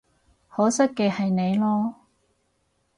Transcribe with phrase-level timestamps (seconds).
[0.49, 1.93] 可惜嘅係你囉